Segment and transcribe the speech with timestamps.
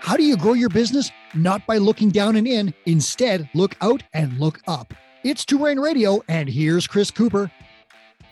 [0.00, 1.10] How do you grow your business?
[1.34, 2.72] Not by looking down and in.
[2.86, 4.94] Instead, look out and look up.
[5.22, 7.50] It's Two Brain Radio, and here's Chris Cooper.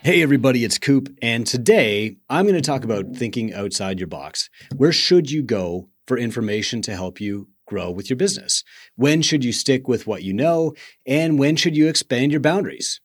[0.02, 1.14] Hey, everybody, it's Coop.
[1.20, 4.48] And today I'm going to talk about thinking outside your box.
[4.76, 8.62] Where should you go for information to help you grow with your business?
[8.94, 10.74] When should you stick with what you know?
[11.06, 13.00] And when should you expand your boundaries?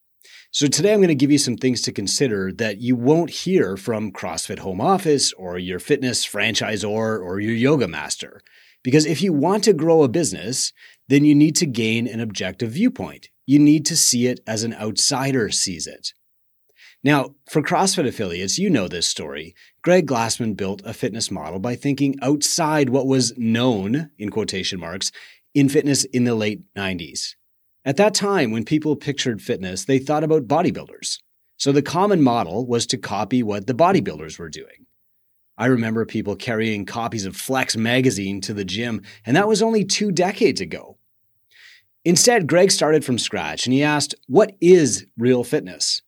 [0.53, 3.77] So today I'm going to give you some things to consider that you won't hear
[3.77, 8.41] from CrossFit Home Office or your fitness franchisor or your yoga master.
[8.83, 10.73] Because if you want to grow a business,
[11.07, 13.29] then you need to gain an objective viewpoint.
[13.45, 16.11] You need to see it as an outsider sees it.
[17.01, 19.55] Now, for CrossFit affiliates, you know this story.
[19.81, 25.13] Greg Glassman built a fitness model by thinking outside what was known, in quotation marks,
[25.55, 27.35] in fitness in the late 90s.
[27.83, 31.17] At that time, when people pictured fitness, they thought about bodybuilders.
[31.57, 34.85] So the common model was to copy what the bodybuilders were doing.
[35.57, 39.83] I remember people carrying copies of Flex magazine to the gym, and that was only
[39.83, 40.97] two decades ago.
[42.03, 46.01] Instead, Greg started from scratch and he asked, What is real fitness?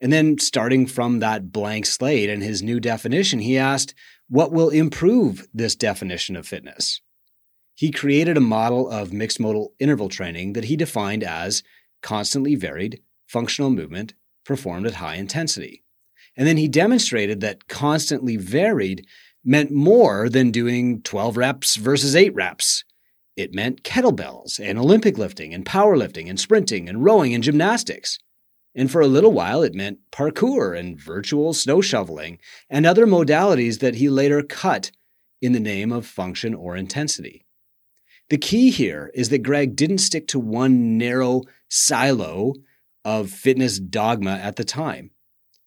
[0.00, 3.94] And then, starting from that blank slate and his new definition, he asked,
[4.28, 7.00] What will improve this definition of fitness?
[7.76, 11.62] He created a model of mixed modal interval training that he defined as
[12.02, 14.14] constantly varied functional movement
[14.46, 15.84] performed at high intensity.
[16.36, 19.06] And then he demonstrated that constantly varied
[19.44, 22.82] meant more than doing 12 reps versus 8 reps.
[23.36, 28.18] It meant kettlebells and Olympic lifting and powerlifting and sprinting and rowing and gymnastics.
[28.74, 32.38] And for a little while, it meant parkour and virtual snow shoveling
[32.70, 34.90] and other modalities that he later cut
[35.42, 37.45] in the name of function or intensity.
[38.28, 42.54] The key here is that Greg didn't stick to one narrow silo
[43.04, 45.10] of fitness dogma at the time.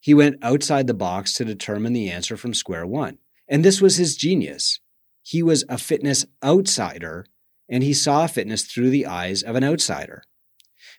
[0.02, 3.18] He went outside the box to determine the answer from square one.
[3.48, 4.80] And this was his genius.
[5.24, 7.26] He was a fitness outsider
[7.70, 10.24] and he saw fitness through the eyes of an outsider.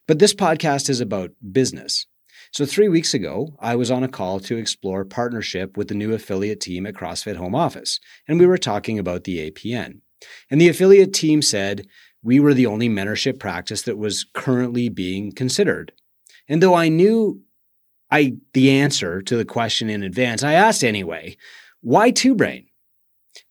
[0.07, 2.07] But this podcast is about business.
[2.53, 6.13] So, three weeks ago, I was on a call to explore partnership with the new
[6.15, 10.01] affiliate team at CrossFit Home Office, and we were talking about the APN.
[10.51, 11.87] And the affiliate team said
[12.23, 15.93] we were the only mentorship practice that was currently being considered.
[16.49, 17.43] And though I knew
[18.11, 21.37] I the answer to the question in advance, I asked anyway,
[21.81, 22.67] why Two Brain?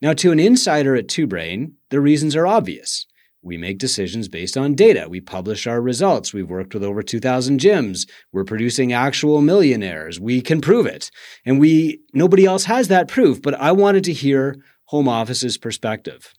[0.02, 3.06] Now, to an insider at Two Brain, the reasons are obvious.
[3.42, 5.06] We make decisions based on data.
[5.08, 6.34] We publish our results.
[6.34, 8.06] We've worked with over 2,000 gyms.
[8.32, 10.20] We're producing actual millionaires.
[10.20, 11.10] We can prove it.
[11.46, 16.34] And we, nobody else has that proof, but I wanted to hear home office's perspective.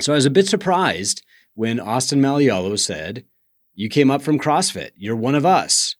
[0.00, 3.24] So I was a bit surprised when Austin Malleolo said,
[3.74, 4.90] You came up from CrossFit.
[4.96, 5.96] You're one of us.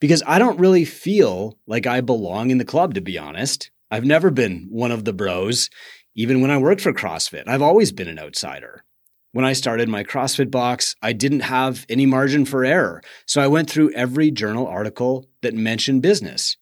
[0.00, 3.70] Because I don't really feel like I belong in the club, to be honest.
[3.90, 5.68] I've never been one of the bros,
[6.14, 7.48] even when I worked for CrossFit.
[7.48, 8.84] I've always been an outsider.
[9.32, 13.02] When I started my CrossFit box, I didn't have any margin for error.
[13.26, 16.56] So I went through every journal article that mentioned business.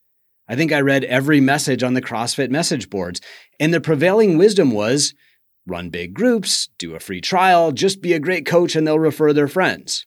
[0.49, 3.21] I think I read every message on the CrossFit message boards.
[3.61, 5.13] And the prevailing wisdom was
[5.71, 9.33] run big groups, do a free trial, just be a great coach, and they'll refer
[9.33, 10.07] their friends.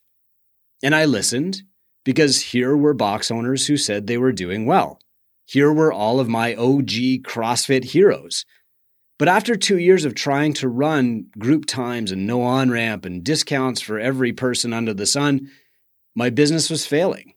[0.82, 1.62] And I listened
[2.04, 4.98] because here were box owners who said they were doing well.
[5.44, 8.44] Here were all of my OG CrossFit heroes
[9.22, 13.22] but after two years of trying to run group times and no on ramp and
[13.22, 15.48] discounts for every person under the sun,
[16.16, 17.34] my business was failing.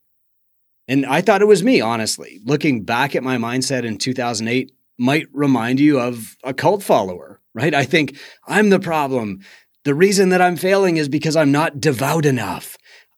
[0.88, 2.40] And I thought it was me, honestly.
[2.44, 7.74] Looking back at my mindset in 2008 might remind you of a cult follower, right?
[7.74, 8.18] I think
[8.48, 9.40] I'm the problem.
[9.86, 12.78] The reason that I'm failing is because I'm not devout enough.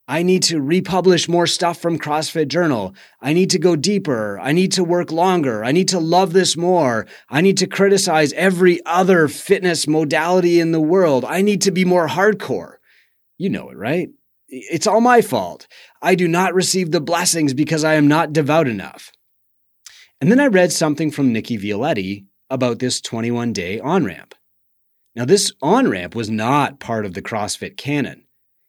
[0.09, 2.95] I need to republish more stuff from CrossFit Journal.
[3.19, 4.39] I need to go deeper.
[4.39, 5.65] I need to work longer.
[5.65, 7.05] I need to love this more.
[7.29, 11.25] I need to criticize every other fitness modality in the world.
[11.25, 12.75] I need to be more hardcore.
[13.37, 14.09] You know it, right?
[14.47, 15.67] It's all my fault.
[16.01, 19.11] I do not receive the blessings because I am not devout enough.
[20.21, 24.35] And then I read something from Nikki Violetti about this 21 day on ramp.
[25.15, 28.25] Now, this on ramp was not part of the CrossFit canon.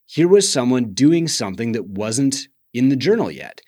[0.07, 3.61] Here was someone doing something that wasn't in the journal yet.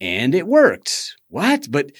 [0.00, 1.14] And it worked.
[1.28, 1.70] What?
[1.70, 1.92] But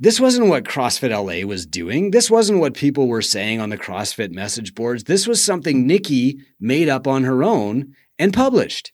[0.00, 2.10] this wasn't what CrossFit LA was doing.
[2.10, 5.04] This wasn't what people were saying on the CrossFit message boards.
[5.04, 8.92] This was something Nikki made up on her own and published.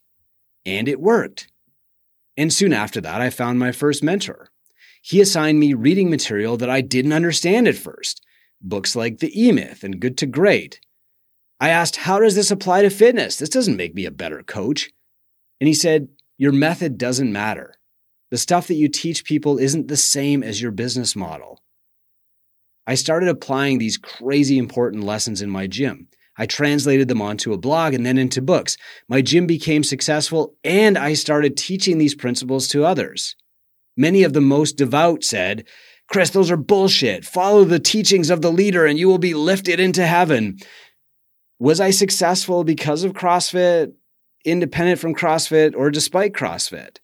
[0.66, 1.48] And it worked.
[2.36, 4.50] And soon after that, I found my first mentor.
[5.08, 8.20] He assigned me reading material that I didn't understand at first
[8.60, 10.80] books like The E Myth and Good to Great.
[11.60, 13.36] I asked, How does this apply to fitness?
[13.36, 14.90] This doesn't make me a better coach.
[15.60, 16.08] And he said,
[16.38, 17.76] Your method doesn't matter.
[18.32, 21.62] The stuff that you teach people isn't the same as your business model.
[22.84, 26.08] I started applying these crazy important lessons in my gym.
[26.36, 28.76] I translated them onto a blog and then into books.
[29.08, 33.36] My gym became successful and I started teaching these principles to others.
[33.96, 35.66] Many of the most devout said,
[36.08, 37.24] Chris, those are bullshit.
[37.24, 40.58] Follow the teachings of the leader and you will be lifted into heaven.
[41.58, 43.92] Was I successful because of CrossFit,
[44.44, 46.98] independent from CrossFit, or despite CrossFit?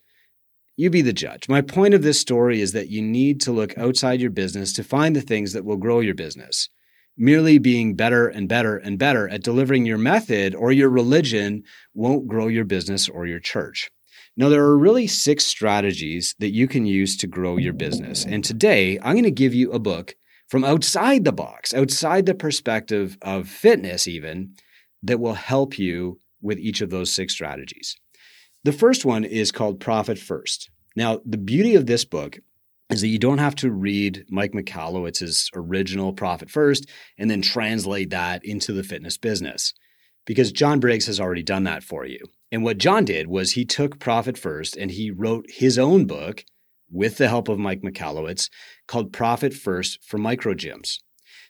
[0.77, 1.49] You be the judge.
[1.49, 4.85] My point of this story is that you need to look outside your business to
[4.85, 6.69] find the things that will grow your business
[7.17, 11.63] merely being better and better and better at delivering your method or your religion
[11.95, 13.91] won't grow your business or your church.
[14.37, 18.25] Now, there are really six strategies that you can use to grow your business.
[18.25, 20.15] And today, I'm going to give you a book
[20.49, 24.55] from outside the box, outside the perspective of fitness, even,
[25.03, 27.97] that will help you with each of those six strategies.
[28.65, 30.71] The first one is called Profit First.
[30.95, 32.39] Now, the beauty of this book
[32.91, 36.89] is that you don't have to read Mike Michalowicz's original Profit First
[37.19, 39.73] and then translate that into the fitness business
[40.27, 42.19] because John Briggs has already done that for you.
[42.53, 46.45] And what John did was he took Profit First and he wrote his own book
[46.91, 48.51] with the help of Mike Michalowicz
[48.87, 50.99] called Profit First for Micro Gyms.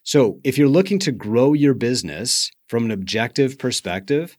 [0.04, 4.38] So if you're looking to grow your business from an objective perspective,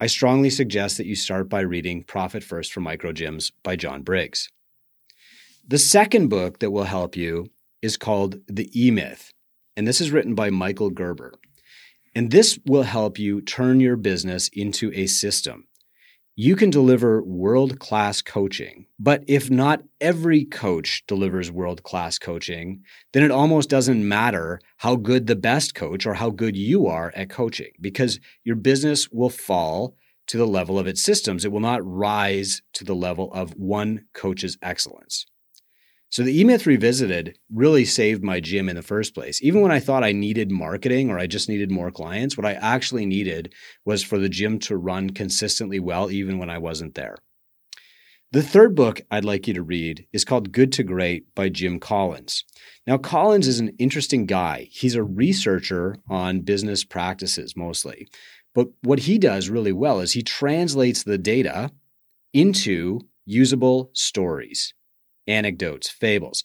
[0.00, 4.02] I strongly suggest that you start by reading Profit First for Micro Gyms by John
[4.02, 4.48] Briggs.
[5.66, 7.46] The second book that will help you
[7.80, 9.32] is called The E Myth,
[9.76, 11.34] and this is written by Michael Gerber.
[12.16, 15.68] And this will help you turn your business into a system.
[16.34, 22.84] You can deliver world class coaching, but if not every coach delivers world class coaching,
[23.12, 27.12] then it almost doesn't matter how good the best coach or how good you are
[27.14, 29.94] at coaching because your business will fall
[30.28, 31.44] to the level of its systems.
[31.44, 35.26] It will not rise to the level of one coach's excellence.
[36.12, 39.42] So the E-Myth Revisited really saved my gym in the first place.
[39.42, 42.52] Even when I thought I needed marketing or I just needed more clients, what I
[42.52, 43.54] actually needed
[43.86, 47.16] was for the gym to run consistently well, even when I wasn't there.
[48.30, 51.80] The third book I'd like you to read is called Good to Great by Jim
[51.80, 52.44] Collins.
[52.86, 54.68] Now, Collins is an interesting guy.
[54.70, 58.06] He's a researcher on business practices mostly.
[58.54, 61.70] But what he does really well is he translates the data
[62.34, 64.74] into usable stories
[65.26, 66.44] anecdotes, fables.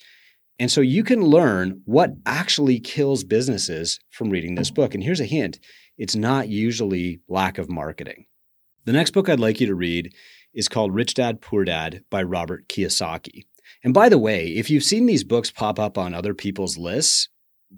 [0.60, 4.94] And so you can learn what actually kills businesses from reading this book.
[4.94, 5.60] And here's a hint
[5.98, 8.26] it's not usually lack of marketing.
[8.86, 10.14] The next book I'd like you to read
[10.54, 13.46] is called Rich Dad Poor Dad by Robert Kiyosaki.
[13.84, 17.30] And by the way, if you've seen these books pop up on other people's lists,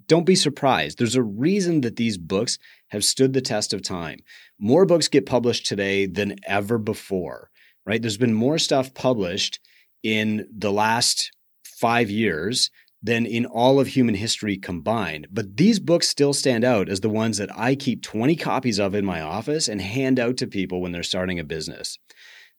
[0.06, 0.98] don't be surprised.
[0.98, 2.58] There's a reason that these books
[2.88, 4.20] have stood the test of time.
[4.58, 7.50] More books get published today than ever before,
[7.84, 8.00] right?
[8.00, 9.58] There's been more stuff published
[10.02, 11.30] in the last
[11.64, 12.70] five years
[13.02, 15.26] than in all of human history combined.
[15.30, 18.94] But these books still stand out as the ones that I keep 20 copies of
[18.94, 21.98] in my office and hand out to people when they're starting a business.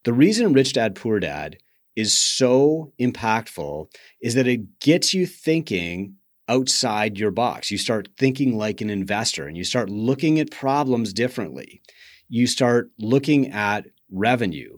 [0.03, 1.57] The reason Rich Dad Poor Dad
[1.95, 3.87] is so impactful
[4.21, 6.15] is that it gets you thinking
[6.47, 7.69] outside your box.
[7.69, 11.81] You start thinking like an investor and you start looking at problems differently.
[12.29, 14.77] You start looking at revenue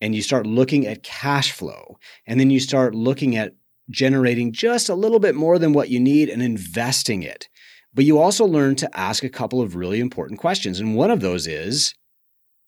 [0.00, 3.54] and you start looking at cash flow and then you start looking at
[3.90, 7.48] generating just a little bit more than what you need and investing it.
[7.94, 10.78] But you also learn to ask a couple of really important questions.
[10.78, 11.94] And one of those is,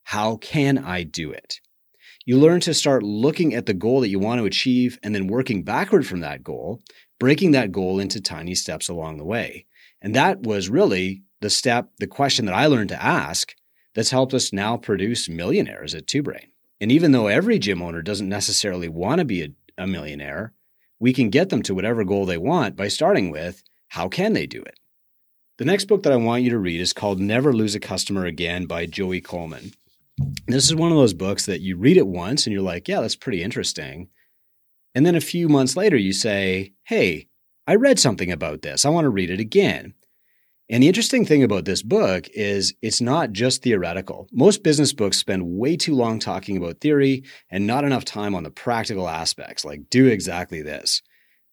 [0.04, 1.60] how can I do it?
[2.24, 5.26] You learn to start looking at the goal that you want to achieve and then
[5.26, 6.80] working backward from that goal,
[7.18, 9.66] breaking that goal into tiny steps along the way.
[10.00, 13.54] And that was really the step, the question that I learned to ask
[13.94, 16.50] that's helped us now produce millionaires at Two Brain.
[16.80, 20.54] And even though every gym owner doesn't necessarily want to be a, a millionaire,
[20.98, 24.46] we can get them to whatever goal they want by starting with how can they
[24.46, 24.78] do it?
[25.58, 28.24] The next book that I want you to read is called Never Lose a Customer
[28.24, 29.72] Again by Joey Coleman.
[30.46, 33.00] This is one of those books that you read it once and you're like, yeah,
[33.00, 34.08] that's pretty interesting.
[34.94, 37.26] And then a few months later, you say, hey,
[37.66, 38.84] I read something about this.
[38.84, 39.94] I want to read it again.
[40.72, 44.28] And the interesting thing about this book is it's not just theoretical.
[44.30, 48.44] Most business books spend way too long talking about theory and not enough time on
[48.44, 51.02] the practical aspects, like do exactly this.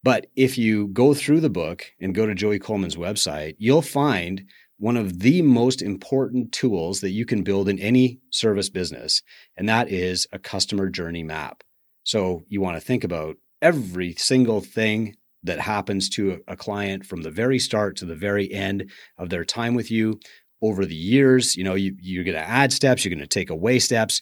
[0.04, 4.46] But if you go through the book and go to Joey Coleman's website, you'll find
[4.78, 9.24] one of the most important tools that you can build in any service business,
[9.58, 11.64] and that is a customer journey map.
[12.04, 15.16] So you want to think about every single thing
[15.48, 19.44] that happens to a client from the very start to the very end of their
[19.44, 20.20] time with you
[20.62, 21.56] over the years.
[21.56, 24.22] You know, you, you're going to add steps, you're going to take away steps.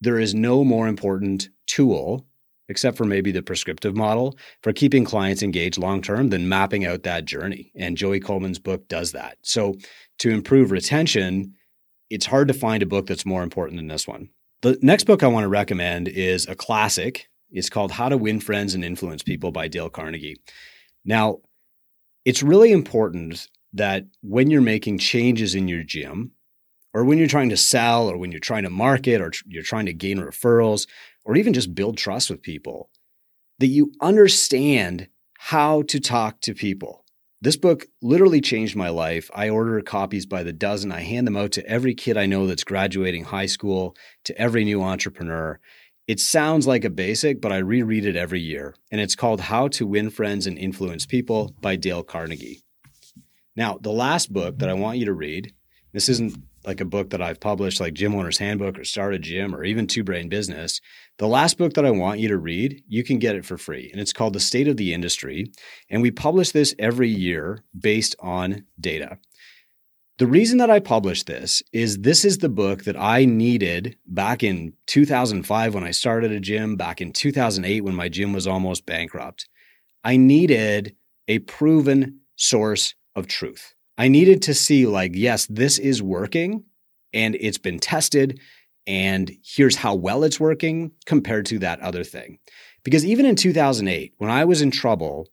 [0.00, 2.26] There is no more important tool
[2.68, 7.02] except for maybe the prescriptive model for keeping clients engaged long term than mapping out
[7.02, 7.70] that journey.
[7.76, 9.36] And Joey Coleman's book does that.
[9.42, 9.74] So
[10.20, 11.54] to improve retention,
[12.08, 14.30] it's hard to find a book that's more important than this one.
[14.62, 17.28] The next book I want to recommend is a classic.
[17.52, 20.40] It's called How to Win Friends and Influence People by Dale Carnegie.
[21.04, 21.38] Now,
[22.24, 26.32] it's really important that when you're making changes in your gym,
[26.94, 29.86] or when you're trying to sell, or when you're trying to market, or you're trying
[29.86, 30.86] to gain referrals,
[31.24, 32.90] or even just build trust with people,
[33.58, 37.04] that you understand how to talk to people.
[37.40, 39.30] This book literally changed my life.
[39.34, 40.92] I order copies by the dozen.
[40.92, 44.64] I hand them out to every kid I know that's graduating high school, to every
[44.64, 45.58] new entrepreneur.
[46.08, 48.74] It sounds like a basic, but I reread it every year.
[48.90, 52.62] And it's called How to Win Friends and Influence People by Dale Carnegie.
[53.54, 55.52] Now, the last book that I want you to read,
[55.92, 59.18] this isn't like a book that I've published, like Gym Owner's Handbook or Start a
[59.18, 60.80] Gym or even Two Brain Business.
[61.18, 63.88] The last book that I want you to read, you can get it for free.
[63.92, 65.52] And it's called The State of the Industry.
[65.90, 69.18] And we publish this every year based on data.
[70.18, 74.42] The reason that I published this is this is the book that I needed back
[74.42, 78.84] in 2005 when I started a gym, back in 2008 when my gym was almost
[78.84, 79.48] bankrupt.
[80.04, 80.94] I needed
[81.28, 83.74] a proven source of truth.
[83.96, 86.64] I needed to see, like, yes, this is working
[87.14, 88.40] and it's been tested,
[88.86, 92.38] and here's how well it's working compared to that other thing.
[92.84, 95.28] Because even in 2008, when I was in trouble,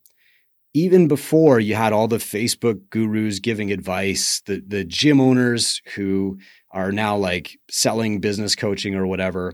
[0.74, 6.38] even before you had all the Facebook gurus giving advice, the, the gym owners who
[6.72, 9.54] are now like selling business coaching or whatever,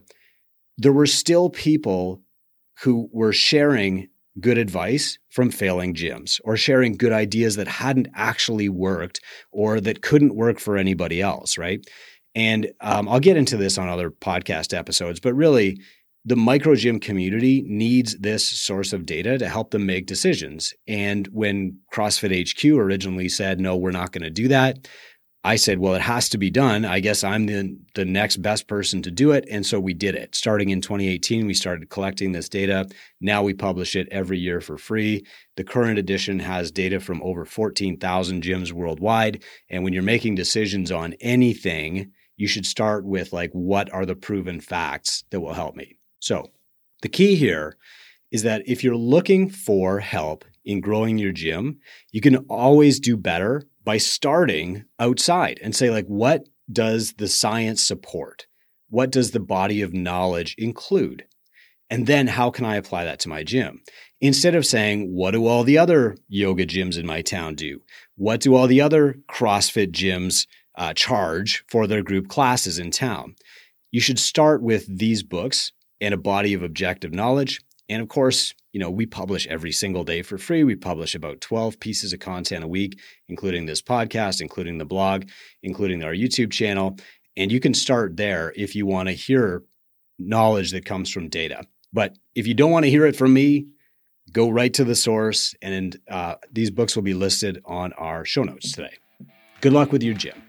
[0.77, 2.21] there were still people
[2.81, 4.09] who were sharing
[4.41, 10.01] good advice from failing gyms or sharing good ideas that hadn't actually worked or that
[10.01, 11.85] couldn't work for anybody else, right?
[12.33, 15.79] And um, I'll get into this on other podcast episodes, but really,
[16.27, 20.73] the micro gym community needs this source of data to help them make decisions.
[20.87, 24.87] And when CrossFit HQ originally said, no, we're not going to do that,
[25.43, 26.85] I said, well, it has to be done.
[26.85, 29.45] I guess I'm the, the next best person to do it.
[29.51, 30.33] And so we did it.
[30.33, 32.87] Starting in 2018, we started collecting this data.
[33.21, 35.23] Now we publish it every year for free.
[35.57, 39.43] The current edition has data from over 14,000 gyms worldwide.
[39.69, 44.15] And when you're making decisions on anything, you should start with like, what are the
[44.15, 45.95] proven facts that will help me?
[46.25, 46.49] So
[47.03, 47.77] the key here
[48.31, 51.79] is that if you're looking for help in growing your gym,
[52.11, 57.83] you can always do better by starting outside and say, like, what does the science
[57.83, 58.47] support?
[58.89, 61.27] What does the body of knowledge include?
[61.91, 63.83] And then how can I apply that to my gym?
[64.19, 67.81] Instead of saying, what do all the other yoga gyms in my town do?
[68.15, 73.35] What do all the other CrossFit gyms uh, charge for their group classes in town?
[73.91, 77.61] You should start with these books and a body of objective knowledge.
[77.87, 80.63] And of course, you know, we publish every single day for free.
[80.63, 82.99] We publish about 12 pieces of content a week,
[83.29, 85.25] including this podcast, including the blog,
[85.63, 86.97] including our YouTube channel.
[87.37, 89.63] And you can start there if you want to hear
[90.17, 91.63] knowledge that comes from data.
[91.93, 93.67] But if you don't want to hear it from me,
[94.31, 95.53] go right to the source.
[95.61, 98.97] And uh, these books will be listed on our show notes today.
[99.61, 100.44] Good luck with your gym.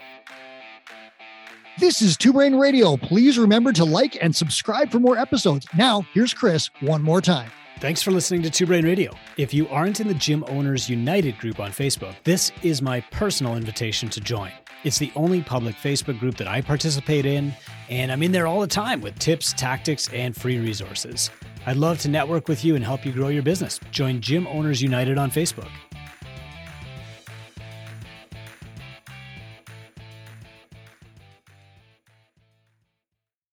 [1.78, 2.96] This is Two Brain Radio.
[2.96, 5.66] Please remember to like and subscribe for more episodes.
[5.76, 7.50] Now, here's Chris one more time.
[7.80, 9.12] Thanks for listening to Two Brain Radio.
[9.36, 13.56] If you aren't in the Gym Owners United group on Facebook, this is my personal
[13.56, 14.52] invitation to join.
[14.84, 17.52] It's the only public Facebook group that I participate in,
[17.90, 21.28] and I'm in there all the time with tips, tactics, and free resources.
[21.66, 23.80] I'd love to network with you and help you grow your business.
[23.90, 25.68] Join Gym Owners United on Facebook.